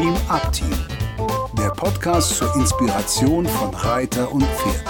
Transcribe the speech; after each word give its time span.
Dream 0.00 0.16
Up 0.30 0.50
Team, 0.50 0.72
der 1.58 1.68
Podcast 1.72 2.38
zur 2.38 2.50
Inspiration 2.56 3.44
von 3.44 3.74
Reiter 3.74 4.32
und 4.32 4.44
Pferd. 4.44 4.86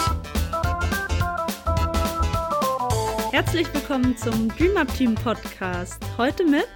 Herzlich 3.32 3.74
willkommen 3.74 4.16
zum 4.16 4.50
Dream 4.50 4.76
Up 4.76 4.86
Team 4.94 5.16
Podcast. 5.16 6.00
Heute 6.16 6.44
mit 6.44 6.68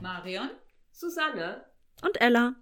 Marion, 0.00 0.50
Susanne 0.90 1.64
und 2.04 2.20
Ella. 2.20 2.56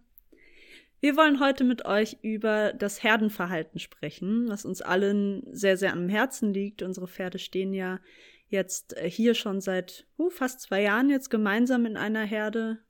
Wir 1.01 1.17
wollen 1.17 1.41
heute 1.41 1.65
mit 1.65 1.87
euch 1.87 2.19
über 2.21 2.75
das 2.75 3.03
Herdenverhalten 3.03 3.81
sprechen, 3.81 4.51
was 4.51 4.67
uns 4.67 4.83
allen 4.83 5.45
sehr, 5.51 5.79
sehr 5.79 5.95
am 5.95 6.11
Herzen 6.11 6.53
liegt. 6.53 6.83
Unsere 6.83 7.09
Pferde 7.09 7.39
stehen 7.39 7.73
ja 7.73 8.01
jetzt 8.49 8.99
äh, 8.99 9.09
hier 9.09 9.33
schon 9.33 9.63
seit 9.63 10.07
uh, 10.19 10.29
fast 10.29 10.61
zwei 10.61 10.83
Jahren 10.83 11.09
jetzt 11.09 11.31
gemeinsam 11.31 11.87
in 11.87 11.97
einer 11.97 12.25
Herde. 12.25 12.81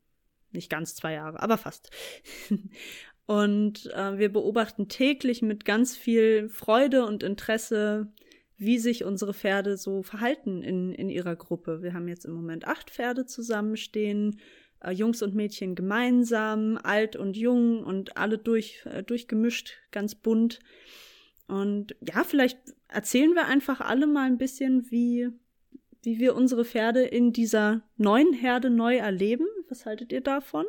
Nicht 0.52 0.70
ganz 0.70 0.94
zwei 0.94 1.14
Jahre, 1.14 1.40
aber 1.40 1.58
fast. 1.58 1.90
und 3.26 3.86
äh, 3.94 4.18
wir 4.18 4.32
beobachten 4.32 4.88
täglich 4.88 5.42
mit 5.42 5.64
ganz 5.64 5.96
viel 5.96 6.48
Freude 6.48 7.06
und 7.06 7.22
Interesse, 7.22 8.12
wie 8.56 8.78
sich 8.78 9.04
unsere 9.04 9.32
Pferde 9.32 9.76
so 9.76 10.02
verhalten 10.02 10.62
in, 10.62 10.92
in 10.92 11.08
ihrer 11.08 11.34
Gruppe. 11.34 11.82
Wir 11.82 11.94
haben 11.94 12.08
jetzt 12.08 12.26
im 12.26 12.34
Moment 12.34 12.66
acht 12.66 12.90
Pferde 12.90 13.24
zusammenstehen, 13.24 14.38
äh, 14.80 14.90
Jungs 14.90 15.22
und 15.22 15.34
Mädchen 15.34 15.74
gemeinsam, 15.74 16.78
alt 16.82 17.16
und 17.16 17.36
jung 17.36 17.82
und 17.82 18.16
alle 18.16 18.36
durch, 18.36 18.84
äh, 18.84 19.02
durchgemischt, 19.02 19.78
ganz 19.92 20.14
bunt. 20.14 20.60
Und 21.46 21.96
ja, 22.00 22.22
vielleicht 22.22 22.58
erzählen 22.88 23.34
wir 23.34 23.46
einfach 23.46 23.80
alle 23.80 24.06
mal 24.06 24.26
ein 24.26 24.38
bisschen, 24.38 24.90
wie, 24.90 25.28
wie 26.02 26.18
wir 26.18 26.34
unsere 26.34 26.64
Pferde 26.64 27.02
in 27.02 27.32
dieser 27.32 27.82
neuen 27.96 28.32
Herde 28.32 28.70
neu 28.70 28.96
erleben. 28.96 29.46
Was 29.70 29.86
haltet 29.86 30.10
ihr 30.12 30.20
davon? 30.20 30.66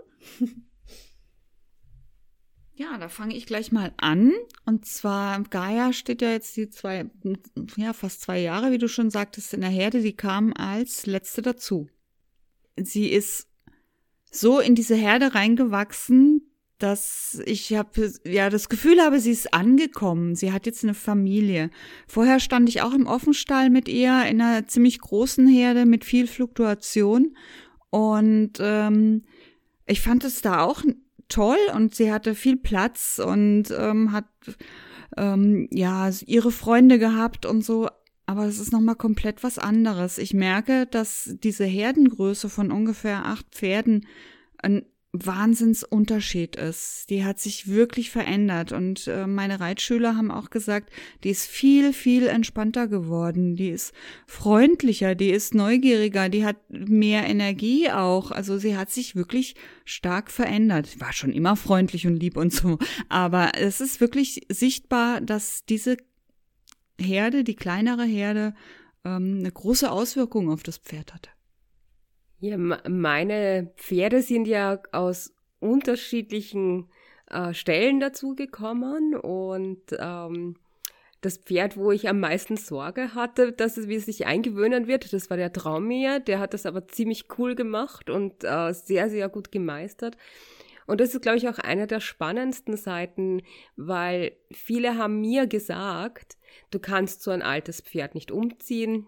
Ja, 2.73 2.97
da 2.97 3.09
fange 3.09 3.35
ich 3.35 3.45
gleich 3.45 3.71
mal 3.71 3.93
an. 3.97 4.31
Und 4.65 4.85
zwar, 4.85 5.43
Gaia 5.43 5.91
steht 5.91 6.21
ja 6.21 6.31
jetzt 6.31 6.55
die 6.55 6.69
zwei, 6.69 7.09
ja, 7.75 7.93
fast 7.93 8.21
zwei 8.21 8.39
Jahre, 8.39 8.71
wie 8.71 8.77
du 8.77 8.87
schon 8.87 9.09
sagtest, 9.09 9.53
in 9.53 9.61
der 9.61 9.69
Herde. 9.69 10.01
Die 10.01 10.15
kam 10.15 10.53
als 10.55 11.05
letzte 11.05 11.41
dazu. 11.41 11.89
Sie 12.77 13.11
ist 13.11 13.47
so 14.31 14.59
in 14.59 14.73
diese 14.73 14.95
Herde 14.95 15.35
reingewachsen, 15.35 16.49
dass 16.77 17.41
ich 17.45 17.73
habe 17.75 18.11
ja 18.25 18.49
das 18.49 18.69
Gefühl 18.69 19.01
habe, 19.01 19.19
sie 19.19 19.31
ist 19.31 19.53
angekommen. 19.53 20.35
Sie 20.35 20.51
hat 20.51 20.65
jetzt 20.65 20.83
eine 20.83 20.93
Familie. 20.93 21.69
Vorher 22.07 22.39
stand 22.39 22.69
ich 22.69 22.81
auch 22.81 22.93
im 22.93 23.05
Offenstall 23.05 23.69
mit 23.69 23.89
ihr 23.89 24.25
in 24.25 24.41
einer 24.41 24.67
ziemlich 24.67 24.99
großen 24.99 25.47
Herde 25.47 25.85
mit 25.85 26.05
viel 26.05 26.25
Fluktuation 26.25 27.35
und 27.91 28.53
ähm, 28.59 29.23
ich 29.85 30.01
fand 30.01 30.23
es 30.23 30.41
da 30.41 30.61
auch 30.61 30.83
toll 31.27 31.57
und 31.75 31.93
sie 31.93 32.11
hatte 32.11 32.33
viel 32.33 32.57
Platz 32.57 33.21
und 33.23 33.65
ähm, 33.77 34.11
hat 34.11 34.25
ähm, 35.17 35.67
ja 35.71 36.09
ihre 36.25 36.51
Freunde 36.51 36.97
gehabt 36.97 37.45
und 37.45 37.63
so. 37.63 37.89
Aber 38.25 38.45
es 38.45 38.59
ist 38.59 38.71
nochmal 38.71 38.95
komplett 38.95 39.43
was 39.43 39.59
anderes. 39.59 40.17
Ich 40.17 40.33
merke, 40.33 40.87
dass 40.87 41.35
diese 41.43 41.65
Herdengröße 41.65 42.49
von 42.49 42.71
ungefähr 42.71 43.25
acht 43.25 43.45
Pferden 43.51 44.07
ein 44.57 44.85
Wahnsinnsunterschied 45.13 46.55
ist. 46.55 47.09
Die 47.09 47.25
hat 47.25 47.37
sich 47.37 47.67
wirklich 47.67 48.11
verändert 48.11 48.71
und 48.71 49.07
äh, 49.07 49.27
meine 49.27 49.59
Reitschüler 49.59 50.15
haben 50.15 50.31
auch 50.31 50.49
gesagt, 50.49 50.89
die 51.25 51.29
ist 51.31 51.47
viel, 51.47 51.91
viel 51.91 52.27
entspannter 52.27 52.87
geworden, 52.87 53.57
die 53.57 53.69
ist 53.69 53.93
freundlicher, 54.25 55.13
die 55.13 55.31
ist 55.31 55.53
neugieriger, 55.53 56.29
die 56.29 56.45
hat 56.45 56.57
mehr 56.69 57.27
Energie 57.27 57.89
auch. 57.89 58.31
Also 58.31 58.57
sie 58.57 58.77
hat 58.77 58.89
sich 58.89 59.15
wirklich 59.15 59.55
stark 59.83 60.31
verändert. 60.31 61.01
War 61.01 61.11
schon 61.11 61.33
immer 61.33 61.57
freundlich 61.57 62.07
und 62.07 62.15
lieb 62.15 62.37
und 62.37 62.53
so, 62.53 62.79
aber 63.09 63.51
es 63.57 63.81
ist 63.81 63.99
wirklich 63.99 64.45
sichtbar, 64.47 65.19
dass 65.19 65.65
diese 65.65 65.97
Herde, 66.97 67.43
die 67.43 67.55
kleinere 67.55 68.05
Herde, 68.05 68.53
ähm, 69.03 69.39
eine 69.39 69.51
große 69.51 69.91
Auswirkung 69.91 70.49
auf 70.49 70.63
das 70.63 70.77
Pferd 70.77 71.13
hatte. 71.13 71.29
Ja, 72.43 72.57
meine 72.57 73.71
Pferde 73.77 74.23
sind 74.23 74.47
ja 74.47 74.81
aus 74.91 75.31
unterschiedlichen 75.59 76.89
äh, 77.29 77.53
Stellen 77.53 77.99
dazugekommen 77.99 79.15
und 79.15 79.81
ähm, 79.99 80.55
das 81.21 81.37
Pferd, 81.37 81.77
wo 81.77 81.91
ich 81.91 82.09
am 82.09 82.19
meisten 82.19 82.57
Sorge 82.57 83.13
hatte, 83.13 83.51
dass 83.51 83.77
es 83.77 84.05
sich 84.05 84.25
eingewöhnen 84.25 84.87
wird, 84.87 85.13
das 85.13 85.29
war 85.29 85.37
der 85.37 85.53
Traumier. 85.53 86.19
Der 86.19 86.39
hat 86.39 86.55
das 86.55 86.65
aber 86.65 86.87
ziemlich 86.87 87.25
cool 87.37 87.53
gemacht 87.53 88.09
und 88.09 88.43
äh, 88.43 88.73
sehr, 88.73 89.11
sehr 89.11 89.29
gut 89.29 89.51
gemeistert. 89.51 90.17
Und 90.87 90.99
das 90.99 91.13
ist, 91.13 91.21
glaube 91.21 91.37
ich, 91.37 91.47
auch 91.47 91.59
eine 91.59 91.85
der 91.85 91.99
spannendsten 91.99 92.75
Seiten, 92.75 93.43
weil 93.75 94.35
viele 94.51 94.97
haben 94.97 95.21
mir 95.21 95.45
gesagt, 95.45 96.37
du 96.71 96.79
kannst 96.79 97.21
so 97.21 97.29
ein 97.29 97.43
altes 97.43 97.81
Pferd 97.81 98.15
nicht 98.15 98.31
umziehen, 98.31 99.07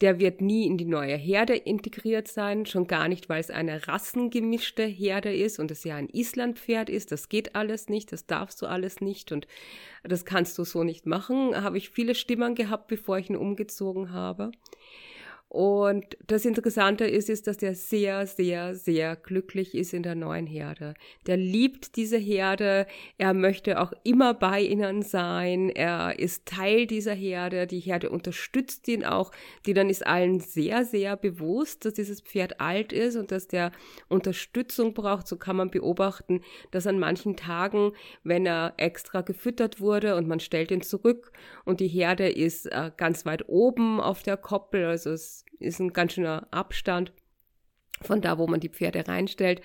der 0.00 0.18
wird 0.18 0.40
nie 0.40 0.66
in 0.66 0.78
die 0.78 0.84
neue 0.84 1.16
Herde 1.16 1.54
integriert 1.54 2.26
sein, 2.26 2.66
schon 2.66 2.86
gar 2.86 3.08
nicht, 3.08 3.28
weil 3.28 3.40
es 3.40 3.50
eine 3.50 3.86
rassengemischte 3.86 4.84
Herde 4.84 5.34
ist 5.34 5.58
und 5.58 5.70
es 5.70 5.84
ja 5.84 5.96
ein 5.96 6.08
Islandpferd 6.08 6.90
ist. 6.90 7.12
Das 7.12 7.28
geht 7.28 7.54
alles 7.54 7.88
nicht, 7.88 8.10
das 8.12 8.26
darfst 8.26 8.60
du 8.62 8.66
alles 8.66 9.00
nicht 9.00 9.30
und 9.30 9.46
das 10.02 10.24
kannst 10.24 10.58
du 10.58 10.64
so 10.64 10.82
nicht 10.82 11.06
machen. 11.06 11.62
Habe 11.62 11.78
ich 11.78 11.90
viele 11.90 12.14
Stimmen 12.14 12.54
gehabt, 12.54 12.88
bevor 12.88 13.18
ich 13.18 13.30
ihn 13.30 13.36
umgezogen 13.36 14.12
habe. 14.12 14.50
Und 15.52 16.16
das 16.28 16.46
Interessante 16.46 17.04
ist, 17.04 17.28
ist, 17.28 17.46
dass 17.46 17.58
der 17.58 17.74
sehr, 17.74 18.26
sehr, 18.26 18.74
sehr 18.74 19.16
glücklich 19.16 19.74
ist 19.74 19.92
in 19.92 20.02
der 20.02 20.14
neuen 20.14 20.46
Herde. 20.46 20.94
Der 21.26 21.36
liebt 21.36 21.96
diese 21.96 22.16
Herde. 22.16 22.86
Er 23.18 23.34
möchte 23.34 23.78
auch 23.78 23.92
immer 24.02 24.32
bei 24.32 24.62
ihnen 24.62 25.02
sein. 25.02 25.68
Er 25.68 26.18
ist 26.18 26.46
Teil 26.46 26.86
dieser 26.86 27.12
Herde. 27.12 27.66
Die 27.66 27.80
Herde 27.80 28.08
unterstützt 28.08 28.88
ihn 28.88 29.04
auch. 29.04 29.30
Die 29.66 29.74
dann 29.74 29.90
ist 29.90 30.06
allen 30.06 30.40
sehr, 30.40 30.86
sehr 30.86 31.18
bewusst, 31.18 31.84
dass 31.84 31.92
dieses 31.92 32.22
Pferd 32.22 32.58
alt 32.58 32.94
ist 32.94 33.16
und 33.16 33.30
dass 33.30 33.46
der 33.46 33.72
Unterstützung 34.08 34.94
braucht. 34.94 35.28
So 35.28 35.36
kann 35.36 35.56
man 35.56 35.70
beobachten, 35.70 36.40
dass 36.70 36.86
an 36.86 36.98
manchen 36.98 37.36
Tagen, 37.36 37.92
wenn 38.24 38.46
er 38.46 38.72
extra 38.78 39.20
gefüttert 39.20 39.80
wurde 39.82 40.16
und 40.16 40.26
man 40.28 40.40
stellt 40.40 40.70
ihn 40.70 40.80
zurück 40.80 41.30
und 41.66 41.80
die 41.80 41.88
Herde 41.88 42.30
ist 42.30 42.64
äh, 42.72 42.90
ganz 42.96 43.26
weit 43.26 43.50
oben 43.50 44.00
auf 44.00 44.22
der 44.22 44.38
Koppel, 44.38 44.86
also 44.86 45.10
es 45.10 45.41
ist 45.58 45.80
ein 45.80 45.92
ganz 45.92 46.14
schöner 46.14 46.46
Abstand 46.50 47.12
von 48.00 48.20
da, 48.20 48.38
wo 48.38 48.46
man 48.46 48.60
die 48.60 48.68
Pferde 48.68 49.06
reinstellt. 49.06 49.62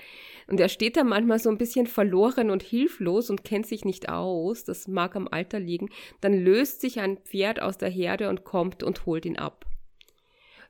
Und 0.48 0.60
er 0.60 0.70
steht 0.70 0.96
da 0.96 1.04
manchmal 1.04 1.40
so 1.40 1.50
ein 1.50 1.58
bisschen 1.58 1.88
verloren 1.88 2.52
und 2.52 2.64
hilflos 2.64 3.30
und 3.30 3.44
kennt 3.44 3.66
sich 3.66 3.84
nicht 3.84 4.10
aus. 4.10 4.64
Das 4.64 4.88
mag 4.88 5.16
am 5.16 5.28
Alter 5.28 5.60
liegen. 5.60 5.90
Dann 6.22 6.34
löst 6.34 6.82
sich 6.82 7.00
ein 7.00 7.18
Pferd 7.18 7.62
aus 7.62 7.78
der 7.78 7.90
Herde 7.90 8.30
und 8.30 8.44
kommt 8.44 8.84
und 8.84 9.06
holt 9.06 9.26
ihn 9.26 9.38
ab. 9.38 9.66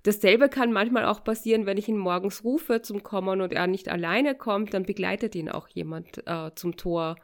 Dasselbe 0.04 0.48
kann 0.48 0.72
manchmal 0.72 1.06
auch 1.06 1.24
passieren, 1.24 1.66
wenn 1.66 1.78
ich 1.78 1.90
ihn 1.90 1.98
morgens 1.98 2.44
rufe 2.44 2.82
zum 2.82 3.04
Kommen 3.04 3.42
und 3.42 3.52
er 3.52 3.68
nicht 3.68 3.90
alleine 3.90 4.36
kommt, 4.36 4.74
dann 4.74 4.84
begleitet 4.84 5.36
ihn 5.36 5.50
auch 5.50 5.68
jemand 5.68 6.26
äh, 6.26 6.52
zum 6.56 6.78
Tor, 6.78 7.18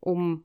um 0.00 0.44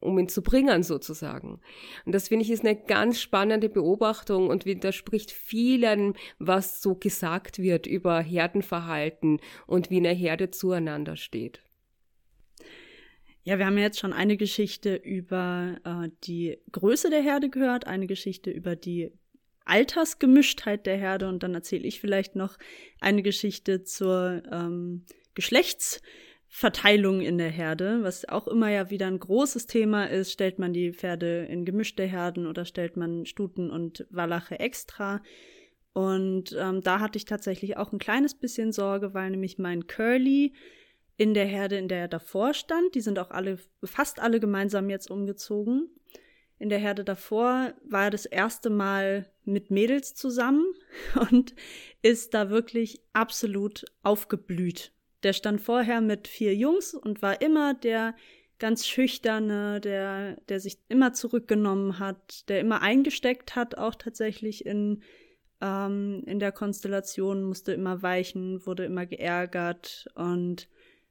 um 0.00 0.18
ihn 0.18 0.28
zu 0.28 0.42
bringen 0.42 0.82
sozusagen. 0.82 1.60
Und 2.04 2.14
das 2.14 2.28
finde 2.28 2.44
ich 2.44 2.50
ist 2.50 2.64
eine 2.64 2.76
ganz 2.76 3.20
spannende 3.20 3.68
Beobachtung 3.68 4.48
und 4.48 4.64
widerspricht 4.64 5.30
vielen, 5.30 6.14
was 6.38 6.80
so 6.80 6.94
gesagt 6.94 7.58
wird 7.58 7.86
über 7.86 8.20
Herdenverhalten 8.20 9.40
und 9.66 9.90
wie 9.90 9.98
eine 9.98 10.12
Herde 10.12 10.50
zueinander 10.50 11.16
steht. 11.16 11.60
Ja, 13.42 13.58
wir 13.58 13.66
haben 13.66 13.78
jetzt 13.78 14.00
schon 14.00 14.12
eine 14.12 14.36
Geschichte 14.36 14.96
über 14.96 15.76
äh, 15.84 16.08
die 16.24 16.58
Größe 16.72 17.10
der 17.10 17.22
Herde 17.22 17.48
gehört, 17.48 17.86
eine 17.86 18.08
Geschichte 18.08 18.50
über 18.50 18.74
die 18.74 19.12
Altersgemischtheit 19.64 20.86
der 20.86 20.96
Herde 20.96 21.28
und 21.28 21.42
dann 21.42 21.54
erzähle 21.54 21.86
ich 21.86 22.00
vielleicht 22.00 22.34
noch 22.34 22.56
eine 23.00 23.22
Geschichte 23.22 23.84
zur 23.84 24.42
ähm, 24.50 25.04
Geschlechts- 25.34 26.00
Verteilung 26.58 27.20
in 27.20 27.36
der 27.36 27.50
Herde, 27.50 28.02
was 28.02 28.26
auch 28.26 28.48
immer 28.48 28.70
ja 28.70 28.88
wieder 28.88 29.08
ein 29.08 29.20
großes 29.20 29.66
Thema 29.66 30.08
ist. 30.08 30.32
Stellt 30.32 30.58
man 30.58 30.72
die 30.72 30.94
Pferde 30.94 31.44
in 31.44 31.66
gemischte 31.66 32.04
Herden 32.04 32.46
oder 32.46 32.64
stellt 32.64 32.96
man 32.96 33.26
Stuten 33.26 33.70
und 33.70 34.06
Wallache 34.08 34.58
extra? 34.58 35.22
Und 35.92 36.56
ähm, 36.58 36.80
da 36.80 37.00
hatte 37.00 37.18
ich 37.18 37.26
tatsächlich 37.26 37.76
auch 37.76 37.92
ein 37.92 37.98
kleines 37.98 38.34
bisschen 38.34 38.72
Sorge, 38.72 39.12
weil 39.12 39.32
nämlich 39.32 39.58
mein 39.58 39.86
Curly 39.86 40.54
in 41.18 41.34
der 41.34 41.44
Herde, 41.44 41.76
in 41.76 41.88
der 41.88 41.98
er 41.98 42.08
davor 42.08 42.54
stand, 42.54 42.94
die 42.94 43.02
sind 43.02 43.18
auch 43.18 43.32
alle, 43.32 43.58
fast 43.84 44.18
alle 44.18 44.40
gemeinsam 44.40 44.88
jetzt 44.88 45.10
umgezogen. 45.10 45.90
In 46.58 46.70
der 46.70 46.78
Herde 46.78 47.04
davor 47.04 47.74
war 47.86 48.04
er 48.04 48.10
das 48.10 48.24
erste 48.24 48.70
Mal 48.70 49.30
mit 49.44 49.70
Mädels 49.70 50.14
zusammen 50.14 50.64
und 51.30 51.54
ist 52.00 52.32
da 52.32 52.48
wirklich 52.48 53.02
absolut 53.12 53.84
aufgeblüht 54.02 54.95
der 55.26 55.32
stand 55.32 55.60
vorher 55.60 56.00
mit 56.00 56.28
vier 56.28 56.54
Jungs 56.54 56.94
und 56.94 57.20
war 57.20 57.42
immer 57.42 57.74
der 57.74 58.14
ganz 58.60 58.86
schüchterne, 58.86 59.80
der, 59.80 60.36
der 60.48 60.60
sich 60.60 60.78
immer 60.88 61.14
zurückgenommen 61.14 61.98
hat, 61.98 62.48
der 62.48 62.60
immer 62.60 62.80
eingesteckt 62.80 63.56
hat, 63.56 63.76
auch 63.76 63.96
tatsächlich 63.96 64.64
in, 64.64 65.02
ähm, 65.60 66.22
in 66.26 66.38
der 66.38 66.52
Konstellation, 66.52 67.42
musste 67.42 67.72
immer 67.72 68.02
weichen, 68.02 68.64
wurde 68.66 68.84
immer 68.84 69.04
geärgert 69.04 70.06
und 70.14 70.68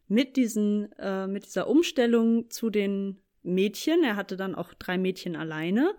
mit 0.08 0.38
diesen, 0.38 0.94
äh, 0.94 1.28
mit 1.28 1.46
dieser 1.46 1.68
Umstellung 1.68 2.50
zu 2.50 2.70
den 2.70 3.22
Mädchen, 3.44 4.02
er 4.06 4.16
hatte 4.16 4.38
dann 4.38 4.56
auch 4.56 4.74
drei 4.76 4.98
Mädchen 4.98 5.36
alleine, 5.36 5.94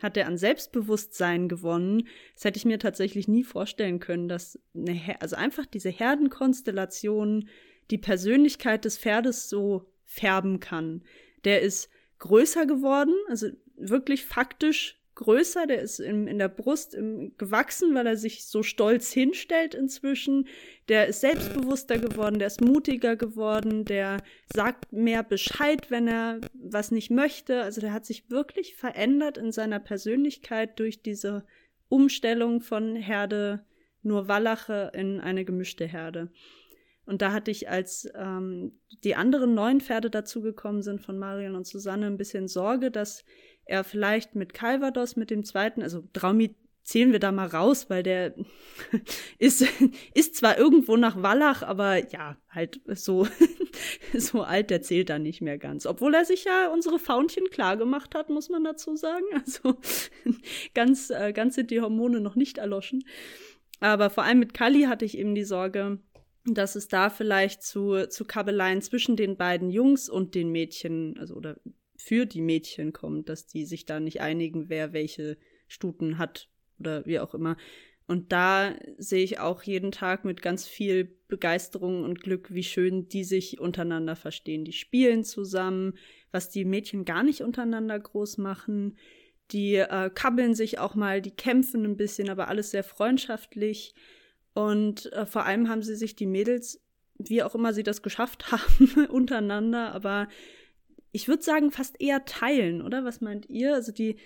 hat 0.00 0.16
er 0.16 0.26
an 0.26 0.36
Selbstbewusstsein 0.36 1.48
gewonnen. 1.48 2.08
Das 2.34 2.44
hätte 2.44 2.58
ich 2.58 2.64
mir 2.64 2.78
tatsächlich 2.78 3.28
nie 3.28 3.44
vorstellen 3.44 4.00
können, 4.00 4.28
dass 4.28 4.58
eine, 4.74 4.92
Her 4.92 5.20
also 5.20 5.36
einfach 5.36 5.66
diese 5.66 5.90
Herdenkonstellation 5.90 7.48
die 7.90 7.98
Persönlichkeit 7.98 8.84
des 8.84 8.98
Pferdes 8.98 9.48
so 9.48 9.90
färben 10.04 10.60
kann. 10.60 11.02
Der 11.44 11.62
ist 11.62 11.90
größer 12.18 12.66
geworden, 12.66 13.14
also 13.28 13.48
wirklich 13.76 14.24
faktisch 14.24 14.99
größer, 15.20 15.66
der 15.66 15.82
ist 15.82 16.00
in, 16.00 16.26
in 16.26 16.38
der 16.38 16.48
Brust 16.48 16.94
im, 16.94 17.36
gewachsen, 17.36 17.94
weil 17.94 18.06
er 18.06 18.16
sich 18.16 18.46
so 18.46 18.62
stolz 18.62 19.12
hinstellt 19.12 19.74
inzwischen. 19.74 20.48
Der 20.88 21.06
ist 21.06 21.20
selbstbewusster 21.20 21.98
geworden, 21.98 22.38
der 22.38 22.48
ist 22.48 22.62
mutiger 22.62 23.16
geworden, 23.16 23.84
der 23.84 24.22
sagt 24.52 24.92
mehr 24.92 25.22
Bescheid, 25.22 25.90
wenn 25.90 26.08
er 26.08 26.40
was 26.54 26.90
nicht 26.90 27.10
möchte. 27.10 27.62
Also 27.62 27.82
der 27.82 27.92
hat 27.92 28.06
sich 28.06 28.30
wirklich 28.30 28.74
verändert 28.76 29.36
in 29.36 29.52
seiner 29.52 29.78
Persönlichkeit 29.78 30.78
durch 30.78 31.02
diese 31.02 31.44
Umstellung 31.88 32.62
von 32.62 32.96
Herde 32.96 33.64
nur 34.02 34.26
Wallache 34.26 34.90
in 34.94 35.20
eine 35.20 35.44
gemischte 35.44 35.86
Herde. 35.86 36.30
Und 37.04 37.22
da 37.22 37.32
hatte 37.32 37.50
ich, 37.50 37.68
als 37.68 38.08
ähm, 38.14 38.78
die 39.04 39.16
anderen 39.16 39.52
neuen 39.52 39.80
Pferde 39.80 40.10
dazugekommen 40.10 40.80
sind 40.82 41.00
von 41.02 41.18
Marion 41.18 41.56
und 41.56 41.66
Susanne, 41.66 42.06
ein 42.06 42.16
bisschen 42.16 42.46
Sorge, 42.46 42.90
dass 42.90 43.24
er 43.70 43.84
vielleicht 43.84 44.34
mit 44.34 44.52
Calvados, 44.52 45.16
mit 45.16 45.30
dem 45.30 45.44
zweiten, 45.44 45.82
also 45.82 46.02
Draumi 46.12 46.56
zählen 46.82 47.12
wir 47.12 47.20
da 47.20 47.30
mal 47.30 47.46
raus, 47.46 47.88
weil 47.88 48.02
der 48.02 48.34
ist, 49.38 49.64
ist 50.14 50.34
zwar 50.34 50.58
irgendwo 50.58 50.96
nach 50.96 51.22
Wallach, 51.22 51.62
aber 51.62 52.10
ja, 52.10 52.36
halt 52.48 52.80
so, 52.86 53.28
so 54.16 54.42
alt, 54.42 54.70
der 54.70 54.82
zählt 54.82 55.08
da 55.08 55.18
nicht 55.18 55.40
mehr 55.40 55.58
ganz. 55.58 55.86
Obwohl 55.86 56.14
er 56.14 56.24
sich 56.24 56.44
ja 56.44 56.68
unsere 56.72 56.98
Faunchen 56.98 57.48
klar 57.50 57.76
gemacht 57.76 58.14
hat, 58.14 58.28
muss 58.28 58.48
man 58.48 58.64
dazu 58.64 58.96
sagen. 58.96 59.24
Also 59.34 59.78
ganz, 60.74 61.10
äh, 61.10 61.32
ganz 61.32 61.54
sind 61.54 61.70
die 61.70 61.80
Hormone 61.80 62.20
noch 62.20 62.34
nicht 62.34 62.58
erloschen. 62.58 63.04
Aber 63.78 64.10
vor 64.10 64.24
allem 64.24 64.40
mit 64.40 64.52
Kali 64.52 64.82
hatte 64.82 65.04
ich 65.04 65.16
eben 65.16 65.34
die 65.34 65.44
Sorge, 65.44 66.00
dass 66.44 66.74
es 66.74 66.88
da 66.88 67.08
vielleicht 67.08 67.62
zu, 67.62 68.08
zu 68.08 68.24
Kabeleien 68.24 68.82
zwischen 68.82 69.14
den 69.14 69.36
beiden 69.36 69.70
Jungs 69.70 70.08
und 70.08 70.34
den 70.34 70.50
Mädchen, 70.50 71.16
also 71.18 71.34
oder 71.34 71.56
für 72.00 72.26
die 72.26 72.40
Mädchen 72.40 72.92
kommt, 72.92 73.28
dass 73.28 73.46
die 73.46 73.64
sich 73.64 73.84
da 73.84 74.00
nicht 74.00 74.20
einigen, 74.20 74.68
wer 74.68 74.92
welche 74.92 75.36
Stuten 75.68 76.18
hat 76.18 76.48
oder 76.78 77.04
wie 77.06 77.20
auch 77.20 77.34
immer. 77.34 77.56
Und 78.10 78.32
da 78.32 78.74
sehe 78.98 79.22
ich 79.22 79.38
auch 79.38 79.62
jeden 79.62 79.92
Tag 79.92 80.24
mit 80.24 80.42
ganz 80.42 80.66
viel 80.66 81.16
Begeisterung 81.28 82.02
und 82.02 82.20
Glück, 82.20 82.52
wie 82.52 82.64
schön 82.64 83.08
die 83.08 83.22
sich 83.22 83.60
untereinander 83.60 84.16
verstehen. 84.16 84.64
Die 84.64 84.72
spielen 84.72 85.22
zusammen, 85.22 85.94
was 86.32 86.50
die 86.50 86.64
Mädchen 86.64 87.04
gar 87.04 87.22
nicht 87.22 87.42
untereinander 87.42 87.96
groß 88.00 88.38
machen. 88.38 88.96
Die 89.52 89.76
äh, 89.76 90.10
kabbeln 90.12 90.56
sich 90.56 90.80
auch 90.80 90.96
mal, 90.96 91.22
die 91.22 91.30
kämpfen 91.30 91.84
ein 91.84 91.96
bisschen, 91.96 92.30
aber 92.30 92.48
alles 92.48 92.72
sehr 92.72 92.82
freundschaftlich. 92.82 93.94
Und 94.54 95.12
äh, 95.12 95.24
vor 95.24 95.44
allem 95.44 95.68
haben 95.68 95.82
sie 95.82 95.94
sich 95.94 96.16
die 96.16 96.26
Mädels, 96.26 96.82
wie 97.16 97.44
auch 97.44 97.54
immer 97.54 97.72
sie 97.72 97.84
das 97.84 98.02
geschafft 98.02 98.50
haben, 98.52 99.06
untereinander, 99.06 99.92
aber 99.92 100.26
ich 101.12 101.28
würde 101.28 101.42
sagen, 101.42 101.70
fast 101.70 102.00
eher 102.00 102.24
teilen, 102.24 102.82
oder? 102.82 103.04
Was 103.04 103.20
meint 103.20 103.48
ihr? 103.48 103.74
Also 103.74 103.92
die, 103.92 104.16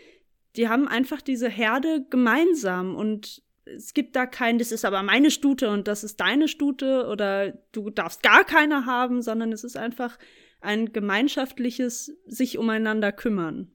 die 0.56 0.68
haben 0.68 0.88
einfach 0.88 1.22
diese 1.22 1.48
Herde 1.48 2.06
gemeinsam 2.10 2.94
und 2.94 3.42
es 3.64 3.94
gibt 3.94 4.14
da 4.14 4.26
kein, 4.26 4.58
das 4.58 4.72
ist 4.72 4.84
aber 4.84 5.02
meine 5.02 5.30
Stute 5.30 5.70
und 5.70 5.88
das 5.88 6.04
ist 6.04 6.20
deine 6.20 6.48
Stute 6.48 7.06
oder 7.06 7.52
du 7.72 7.90
darfst 7.90 8.22
gar 8.22 8.44
keine 8.44 8.86
haben, 8.86 9.22
sondern 9.22 9.52
es 9.52 9.64
ist 9.64 9.76
einfach 9.76 10.18
ein 10.60 10.92
gemeinschaftliches 10.92 12.16
sich 12.26 12.58
umeinander 12.58 13.12
kümmern. 13.12 13.73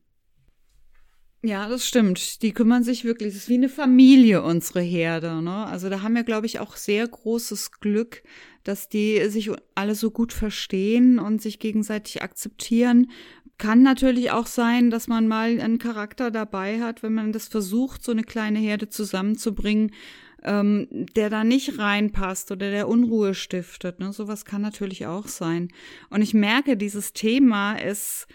Ja, 1.42 1.70
das 1.70 1.88
stimmt. 1.88 2.42
Die 2.42 2.52
kümmern 2.52 2.84
sich 2.84 3.06
wirklich. 3.06 3.30
Es 3.30 3.44
ist 3.44 3.50
wie 3.50 3.54
eine 3.54 3.70
Familie, 3.70 4.44
unsere 4.44 4.82
Herde. 4.82 5.42
Ne? 5.42 5.66
Also 5.68 5.90
da 5.90 6.02
haben 6.02 6.16
wir, 6.16 6.24
glaube 6.24 6.46
ich, 6.46 6.60
auch 6.60 6.76
sehr 6.76 7.08
großes 7.08 7.80
Glück, 7.80 8.24
dass 8.66 8.90
die 8.90 9.30
sich 9.30 9.50
alle 9.74 9.96
so 9.96 10.12
gut 10.12 10.34
verstehen 10.34 11.18
und 11.18 11.42
sich 11.42 11.60
gegenseitig 11.60 12.22
akzeptieren. 12.22 13.10
Kann 13.58 13.84
natürlich 13.84 14.32
auch 14.32 14.48
sein, 14.48 14.90
dass 14.90 15.08
man 15.08 15.30
mal 15.30 15.62
einen 15.62 15.80
Charakter 15.80 16.30
dabei 16.30 16.82
hat, 16.82 17.04
wenn 17.04 17.14
man 17.14 17.32
das 17.32 17.48
versucht, 17.48 18.04
so 18.04 18.12
eine 18.12 18.24
kleine 18.24 18.60
Herde 18.60 18.90
zusammenzubringen, 18.90 19.92
ähm, 20.44 20.88
der 20.92 21.30
da 21.30 21.46
nicht 21.46 21.78
reinpasst 21.78 22.52
oder 22.52 22.70
der 22.70 22.90
Unruhe 22.90 23.34
stiftet. 23.34 24.00
Ne? 24.00 24.12
Sowas 24.12 24.44
kann 24.44 24.62
natürlich 24.62 25.06
auch 25.06 25.28
sein. 25.28 25.70
Und 26.10 26.22
ich 26.22 26.34
merke, 26.34 26.76
dieses 26.76 27.14
Thema 27.14 27.76
ist 27.76 28.28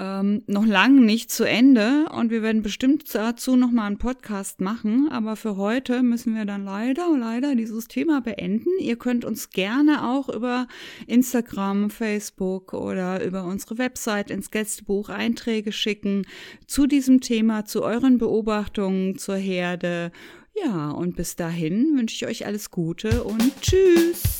ähm, 0.00 0.42
noch 0.46 0.64
lang 0.64 1.04
nicht 1.04 1.30
zu 1.30 1.44
Ende 1.44 2.06
und 2.10 2.30
wir 2.30 2.42
werden 2.42 2.62
bestimmt 2.62 3.14
dazu 3.14 3.54
noch 3.54 3.70
mal 3.70 3.86
einen 3.86 3.98
Podcast 3.98 4.62
machen, 4.62 5.08
aber 5.10 5.36
für 5.36 5.58
heute 5.58 6.02
müssen 6.02 6.34
wir 6.34 6.46
dann 6.46 6.64
leider, 6.64 7.06
leider 7.18 7.54
dieses 7.54 7.86
Thema 7.86 8.22
beenden. 8.22 8.70
Ihr 8.80 8.96
könnt 8.96 9.26
uns 9.26 9.50
gerne 9.50 10.08
auch 10.08 10.30
über 10.30 10.66
Instagram, 11.06 11.90
Facebook 11.90 12.72
oder 12.72 13.22
über 13.22 13.44
unsere 13.44 13.76
Website 13.76 14.30
ins 14.30 14.50
Gästebuch 14.50 15.10
Einträge 15.10 15.70
schicken 15.70 16.26
zu 16.66 16.86
diesem 16.86 17.20
Thema, 17.20 17.66
zu 17.66 17.82
euren 17.82 18.16
Beobachtungen 18.16 19.18
zur 19.18 19.36
Herde. 19.36 20.12
Ja, 20.64 20.90
und 20.90 21.14
bis 21.14 21.36
dahin 21.36 21.96
wünsche 21.96 22.14
ich 22.14 22.26
euch 22.26 22.46
alles 22.46 22.70
Gute 22.70 23.22
und 23.24 23.52
tschüss. 23.60 24.39